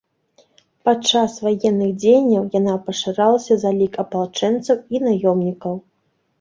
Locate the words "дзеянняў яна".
2.05-2.73